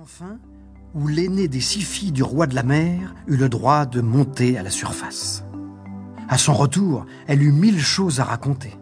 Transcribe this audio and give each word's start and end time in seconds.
enfin 0.00 0.38
où 0.94 1.08
l'aînée 1.08 1.48
des 1.48 1.60
six 1.60 1.80
filles 1.80 2.12
du 2.12 2.22
roi 2.22 2.46
de 2.46 2.54
la 2.54 2.62
mer 2.62 3.16
eut 3.26 3.36
le 3.36 3.48
droit 3.48 3.84
de 3.84 4.00
monter 4.00 4.56
à 4.56 4.62
la 4.62 4.70
surface. 4.70 5.44
À 6.28 6.38
son 6.38 6.54
retour, 6.54 7.04
elle 7.26 7.42
eut 7.42 7.50
mille 7.50 7.80
choses 7.80 8.20
à 8.20 8.24
raconter. 8.24 8.76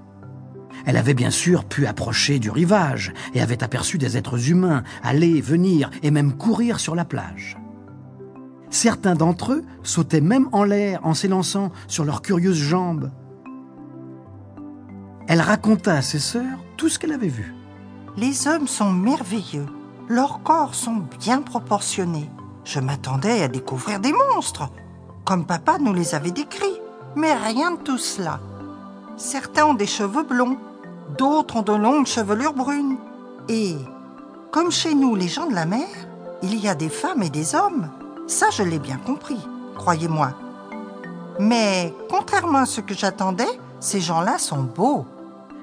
Elle 0.84 0.98
avait 0.98 1.14
bien 1.14 1.30
sûr 1.30 1.64
pu 1.64 1.86
approcher 1.86 2.38
du 2.38 2.50
rivage 2.50 3.14
et 3.32 3.40
avait 3.40 3.64
aperçu 3.64 3.96
des 3.96 4.18
êtres 4.18 4.50
humains 4.50 4.82
aller, 5.02 5.40
venir 5.40 5.90
et 6.02 6.10
même 6.10 6.36
courir 6.36 6.80
sur 6.80 6.94
la 6.94 7.06
plage. 7.06 7.56
Certains 8.68 9.14
d'entre 9.14 9.52
eux 9.52 9.64
sautaient 9.82 10.20
même 10.20 10.50
en 10.52 10.64
l'air 10.64 11.00
en 11.02 11.14
s'élançant 11.14 11.72
sur 11.88 12.04
leurs 12.04 12.20
curieuses 12.20 12.60
jambes. 12.60 13.10
Elle 15.28 15.40
raconta 15.40 15.94
à 15.94 16.02
ses 16.02 16.18
sœurs 16.18 16.58
tout 16.76 16.90
ce 16.90 16.98
qu'elle 16.98 17.12
avait 17.12 17.28
vu. 17.28 17.54
Les 18.18 18.46
hommes 18.46 18.68
sont 18.68 18.92
merveilleux. 18.92 19.66
Leurs 20.08 20.42
corps 20.44 20.74
sont 20.74 21.02
bien 21.18 21.42
proportionnés. 21.42 22.30
Je 22.64 22.78
m'attendais 22.78 23.42
à 23.42 23.48
découvrir 23.48 23.98
des 23.98 24.12
monstres, 24.12 24.68
comme 25.24 25.44
papa 25.44 25.78
nous 25.78 25.92
les 25.92 26.14
avait 26.14 26.30
décrits. 26.30 26.80
Mais 27.16 27.34
rien 27.34 27.72
de 27.72 27.78
tout 27.78 27.98
cela. 27.98 28.38
Certains 29.16 29.66
ont 29.66 29.74
des 29.74 29.86
cheveux 29.86 30.22
blonds, 30.22 30.58
d'autres 31.18 31.56
ont 31.56 31.62
de 31.62 31.72
longues 31.72 32.06
chevelures 32.06 32.52
brunes. 32.52 32.98
Et, 33.48 33.74
comme 34.52 34.70
chez 34.70 34.94
nous 34.94 35.16
les 35.16 35.26
gens 35.26 35.46
de 35.46 35.54
la 35.54 35.66
mer, 35.66 35.88
il 36.42 36.54
y 36.60 36.68
a 36.68 36.74
des 36.76 36.88
femmes 36.88 37.22
et 37.24 37.30
des 37.30 37.56
hommes. 37.56 37.90
Ça, 38.28 38.46
je 38.50 38.62
l'ai 38.62 38.78
bien 38.78 38.98
compris, 38.98 39.40
croyez-moi. 39.74 40.34
Mais, 41.40 41.92
contrairement 42.08 42.58
à 42.58 42.66
ce 42.66 42.80
que 42.80 42.94
j'attendais, 42.94 43.58
ces 43.80 44.00
gens-là 44.00 44.38
sont 44.38 44.62
beaux. 44.62 45.04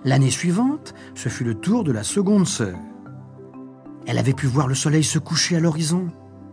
L'année 0.03 0.31
suivante, 0.31 0.93
ce 1.15 1.29
fut 1.29 1.45
le 1.45 1.55
tour 1.55 1.85
de 1.85 1.93
la 1.93 2.03
seconde 2.03 2.47
sœur. 2.47 2.75
Elle 4.05 4.17
avait 4.17 4.33
pu 4.33 4.47
voir 4.47 4.67
le 4.67 4.75
soleil 4.75 5.03
se 5.03 5.19
coucher 5.19 5.55
à 5.55 5.59
l'horizon 5.59 6.07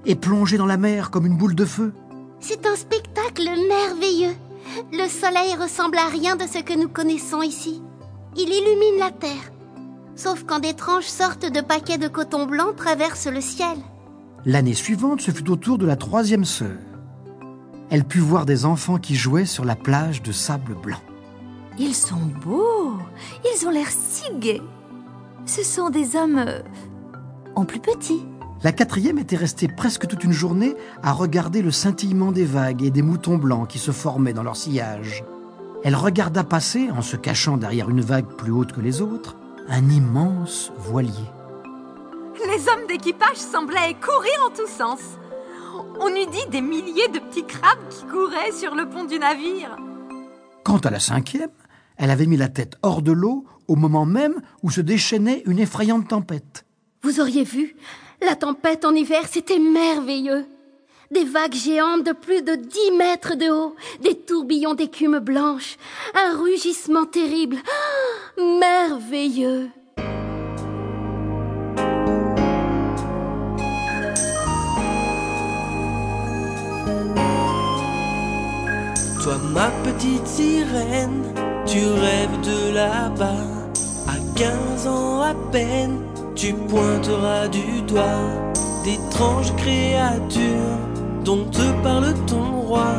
et 0.07 0.15
plonger 0.15 0.57
dans 0.57 0.67
la 0.67 0.77
mer 0.77 1.11
comme 1.11 1.27
une 1.27 1.37
boule 1.37 1.55
de 1.55 1.65
feu. 1.65 1.93
C'est 2.41 2.67
un 2.67 2.77
spectacle 2.77 3.49
merveilleux. 3.69 4.35
Le 4.93 5.09
soleil 5.09 5.55
ressemble 5.61 5.99
à 5.99 6.09
rien 6.09 6.37
de 6.37 6.45
ce 6.45 6.63
que 6.63 6.79
nous 6.79 6.89
connaissons 6.89 7.43
ici. 7.43 7.83
Il 8.37 8.49
illumine 8.49 9.01
la 9.01 9.11
terre. 9.11 9.52
Sauf 10.15 10.45
quand 10.47 10.61
d'étranges 10.61 11.05
sortes 11.05 11.51
de 11.51 11.61
paquets 11.61 11.99
de 11.99 12.09
coton 12.09 12.47
blanc 12.47 12.73
traversent 12.77 13.27
le 13.27 13.41
ciel. 13.41 13.77
L'année 14.45 14.74
suivante, 14.74 15.21
ce 15.21 15.30
fut 15.30 15.51
au 15.51 15.57
tour 15.57 15.77
de 15.77 15.87
la 15.87 15.96
troisième 15.96 16.45
sœur. 16.45 16.79
Elle 17.91 18.05
put 18.05 18.21
voir 18.21 18.46
des 18.46 18.65
enfants 18.65 18.99
qui 18.99 19.17
jouaient 19.17 19.45
sur 19.45 19.65
la 19.65 19.74
plage 19.74 20.23
de 20.23 20.33
sable 20.33 20.74
blanc. 20.74 21.01
Ils 21.79 21.95
sont 21.95 22.30
beaux. 22.45 22.96
Ils 23.45 23.67
ont 23.67 23.71
l'air 23.71 23.89
si 23.91 24.24
gais. 24.39 24.63
Ce 25.46 25.65
sont 25.65 25.91
des 25.91 26.15
hommes 26.15 26.39
euh, 26.39 26.61
en 27.54 27.65
plus 27.65 27.80
petit. 27.80 28.26
La 28.62 28.73
quatrième 28.73 29.18
était 29.18 29.37
restée 29.37 29.68
presque 29.68 30.06
toute 30.06 30.23
une 30.24 30.32
journée 30.32 30.74
à 31.02 31.12
regarder 31.12 31.62
le 31.62 31.70
scintillement 31.70 32.30
des 32.30 32.45
vagues 32.45 32.82
et 32.82 32.90
des 32.90 33.02
moutons 33.02 33.38
blancs 33.38 33.68
qui 33.68 33.79
se 33.79 33.90
formaient 33.90 34.34
dans 34.34 34.43
leur 34.43 34.56
sillage. 34.56 35.24
Elle 35.82 35.96
regarda 35.96 36.45
passer, 36.45 36.90
en 36.90 37.01
se 37.01 37.16
cachant 37.16 37.56
derrière 37.56 37.88
une 37.88 38.02
vague 38.02 38.26
plus 38.26 38.52
haute 38.52 38.73
que 38.73 38.82
les 38.82 39.01
autres, 39.01 39.37
un 39.68 39.88
immense 39.88 40.73
voilier. 40.76 41.30
Les 42.46 42.68
hommes 42.68 42.87
d'équipage 42.87 43.37
semblaient 43.37 43.95
courir 43.95 44.46
en 44.46 44.51
tous 44.51 44.68
sens. 44.68 45.01
On 46.01 46.09
eût 46.09 46.30
dit 46.30 46.51
des 46.51 46.60
milliers 46.60 47.09
de 47.09 47.18
petits 47.18 47.46
crabes 47.46 47.88
qui 47.88 48.04
couraient 48.04 48.52
sur 48.52 48.74
le 48.74 48.88
pont 48.90 49.04
du 49.04 49.18
navire. 49.18 49.76
Quant 50.65 50.78
à 50.78 50.90
la 50.90 51.01
cinquième, 51.01 51.51
elle 51.96 52.10
avait 52.10 52.26
mis 52.26 52.37
la 52.37 52.48
tête 52.48 52.76
hors 52.82 53.01
de 53.01 53.12
l'eau 53.12 53.46
au 53.68 53.76
moment 53.76 54.04
même 54.04 54.40
où 54.62 54.71
se 54.71 54.80
déchaînait 54.80 55.43
une 55.46 55.59
effrayante 55.59 56.09
tempête. 56.09 56.66
Vous 57.02 57.18
auriez 57.18 57.45
vu, 57.45 57.76
la 58.20 58.37
tempête 58.37 58.84
en 58.84 58.95
hiver, 58.95 59.23
c'était 59.30 59.59
merveilleux. 59.59 60.45
Des 61.10 61.24
vagues 61.24 61.54
géantes 61.54 62.04
de 62.04 62.12
plus 62.12 62.43
de 62.43 62.54
dix 62.54 62.90
mètres 62.98 63.37
de 63.37 63.51
haut, 63.51 63.74
des 64.03 64.15
tourbillons 64.15 64.75
d'écume 64.75 65.19
blanche, 65.19 65.76
un 66.15 66.37
rugissement 66.37 67.06
terrible. 67.06 67.56
Ah, 67.66 68.43
merveilleux. 68.60 69.71
Toi, 79.22 79.39
ma 79.53 79.71
petite 79.84 80.27
sirène, 80.27 81.25
tu 81.66 81.78
rêves 81.78 82.41
de 82.43 82.75
là-bas, 82.75 83.47
à 84.06 84.39
15 84.39 84.87
ans 84.87 85.22
à 85.22 85.34
peine 85.50 86.09
tu 86.41 86.55
pointeras 86.55 87.49
du 87.49 87.83
doigt 87.83 88.25
d'étranges 88.83 89.55
créatures 89.56 90.78
dont 91.23 91.45
te 91.45 91.71
parle 91.83 92.15
ton 92.27 92.62
roi, 92.62 92.95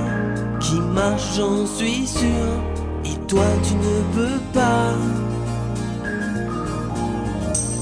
qui 0.59 0.75
marche, 0.79 1.37
j'en 1.37 1.65
suis 1.65 2.05
sûr, 2.05 2.51
et 3.03 3.17
toi 3.25 3.45
tu 3.63 3.73
ne 3.73 4.01
peux 4.13 4.39
pas. 4.53 4.93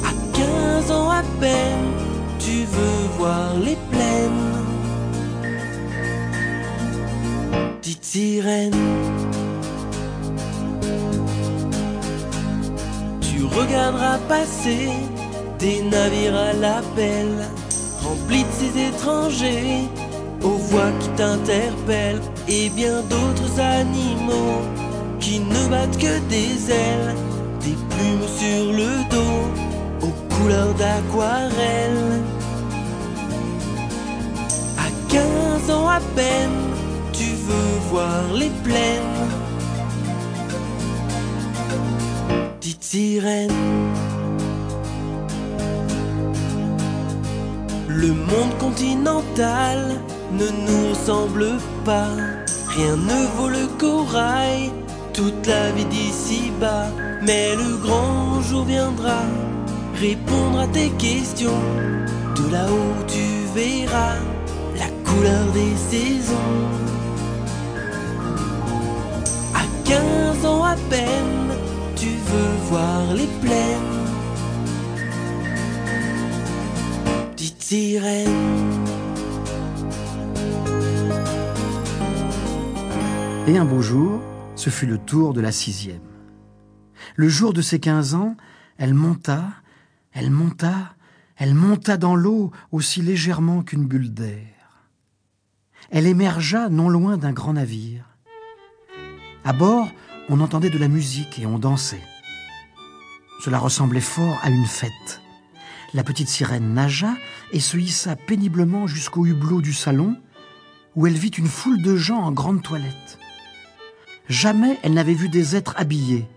À 0.06 0.14
15 0.34 0.92
ans 0.92 1.09
à 1.09 1.24
peine, 1.42 1.91
tu 2.40 2.64
veux 2.64 3.18
voir 3.18 3.53
les 3.56 3.78
plaines. 3.91 4.46
Petite 7.81 8.06
sirène. 8.06 8.76
Tu 13.20 13.44
regarderas 13.44 14.20
passer 14.30 14.88
des 15.59 15.81
navires 15.81 16.36
à 16.36 16.53
l'appel, 16.53 17.28
remplis 18.02 18.44
de 18.44 18.53
ces 18.59 18.88
étrangers, 18.88 19.90
aux 20.42 20.58
voix 20.70 20.92
qui 21.00 21.09
t'interpellent, 21.09 22.22
et 22.47 22.70
bien 22.70 23.02
d'autres 23.02 23.59
animaux 23.59 24.62
qui 25.20 25.42
ne 25.42 25.70
battent 25.70 25.97
que 25.97 26.20
des 26.30 26.72
ailes, 26.72 27.16
des 27.59 27.75
plumes 27.90 28.28
sur 28.38 28.72
le 28.72 28.92
dos, 29.12 30.08
aux 30.08 30.34
couleurs 30.34 30.74
d'aquarelle. 30.75 32.22
À 34.78 34.90
15 35.09 35.72
ans 35.72 35.90
à 35.90 36.00
peine, 36.16 36.59
tu 37.12 37.26
veux 37.26 37.80
voir 37.91 38.24
les 38.34 38.52
plaines. 38.64 39.28
Petite 42.59 42.84
sirène. 42.84 43.89
Monde 48.29 48.57
continental 48.59 50.00
ne 50.31 50.45
nous 50.45 50.90
ressemble 50.90 51.57
pas. 51.84 52.12
Rien 52.67 52.95
ne 52.95 53.25
vaut 53.35 53.50
le 53.50 53.67
corail, 53.78 54.72
toute 55.13 55.47
la 55.47 55.72
vie 55.72 55.85
d'ici-bas. 55.85 56.88
Mais 57.22 57.56
le 57.56 57.78
grand 57.78 58.41
jour 58.41 58.63
viendra, 58.66 59.22
répondre 59.95 60.59
à 60.59 60.67
tes 60.67 60.90
questions. 60.91 61.63
De 62.35 62.51
là-haut 62.51 63.03
tu 63.07 63.25
verras 63.56 64.17
la 64.78 64.90
couleur 65.06 65.46
des 65.53 65.75
saisons. 65.75 66.56
À 69.56 69.63
15 69.85 70.46
ans 70.46 70.63
à 70.63 70.75
peine, 70.90 71.50
tu 71.96 72.07
veux 72.29 72.56
voir 72.69 73.13
les 73.13 73.28
plaines 73.41 73.78
Et 77.72 78.28
un 83.57 83.66
beau 83.66 83.81
jour, 83.81 84.22
ce 84.56 84.72
fut 84.72 84.88
le 84.88 84.97
tour 84.97 85.34
de 85.34 85.41
la 85.41 85.52
sixième. 85.52 86.02
Le 87.16 87.29
jour 87.29 87.53
de 87.53 87.62
ses 87.62 87.79
quinze 87.79 88.16
ans, 88.16 88.35
elle 88.78 88.96
monta, 88.96 89.44
elle 90.13 90.31
monta, 90.31 90.96
elle 91.35 91.53
monta 91.53 91.97
dans 91.97 92.16
l'eau 92.16 92.52
aussi 92.72 93.03
légèrement 93.03 93.62
qu'une 93.62 93.85
bulle 93.85 94.16
d'air. 94.16 94.47
Elle 95.91 96.08
émergea 96.08 96.70
non 96.70 96.90
loin 96.90 97.17
d'un 97.17 97.34
grand 97.34 97.53
navire. 97.53 98.05
À 99.44 99.53
bord, 99.53 99.90
on 100.28 100.41
entendait 100.41 100.72
de 100.72 100.79
la 100.79 100.88
musique 100.88 101.38
et 101.38 101.46
on 101.46 101.59
dansait. 101.59 102.02
Cela 103.46 103.59
ressemblait 103.59 104.02
fort 104.02 104.40
à 104.41 104.49
une 104.49 104.66
fête. 104.66 105.22
La 105.94 106.03
petite 106.03 106.30
sirène 106.30 106.74
nagea 106.74 107.16
et 107.52 107.59
se 107.59 107.78
hissa 107.78 108.16
péniblement 108.16 108.86
jusqu'au 108.86 109.26
hublot 109.26 109.62
du 109.62 109.74
salon, 109.74 110.16
où 110.96 111.08
elle 111.08 111.18
vit 111.18 111.30
une 111.30 111.47
foule 111.47 111.82
de 111.82 111.96
gens 111.96 112.20
en 112.20 112.32
grande 112.32 112.62
toilette. 112.62 113.18
Jamais 114.28 114.78
elle 114.84 114.94
n'avait 114.94 115.14
vu 115.14 115.30
des 115.30 115.56
êtres 115.56 115.74
habillés, 115.78 116.28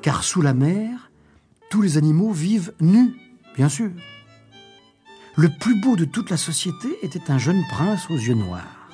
car 0.00 0.24
sous 0.24 0.40
la 0.40 0.54
mer, 0.54 1.10
tous 1.70 1.82
les 1.82 1.98
animaux 1.98 2.32
vivent 2.32 2.72
nus, 2.80 3.14
bien 3.54 3.68
sûr. 3.68 3.90
Le 5.36 5.48
plus 5.48 5.80
beau 5.80 5.96
de 5.96 6.04
toute 6.04 6.30
la 6.30 6.36
société 6.36 6.88
était 7.02 7.30
un 7.30 7.38
jeune 7.38 7.62
prince 7.70 8.10
aux 8.10 8.16
yeux 8.16 8.34
noirs. 8.34 8.88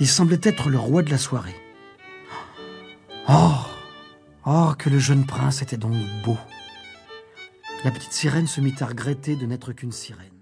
Il 0.00 0.08
semblait 0.08 0.40
être 0.42 0.68
le 0.68 0.78
roi 0.78 1.02
de 1.02 1.10
la 1.10 1.18
soirée. 1.18 1.56
Oh, 3.28 3.54
oh, 4.44 4.72
que 4.78 4.90
le 4.90 4.98
jeune 4.98 5.26
prince 5.26 5.62
était 5.62 5.76
donc 5.76 5.94
beau. 6.24 6.38
La 7.84 7.90
petite 7.90 8.12
sirène 8.12 8.46
se 8.46 8.60
mit 8.60 8.74
à 8.80 8.86
regretter 8.86 9.36
de 9.36 9.46
n'être 9.46 9.72
qu'une 9.72 9.92
sirène. 9.92 10.35